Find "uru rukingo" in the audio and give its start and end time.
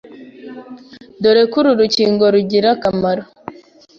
1.59-2.23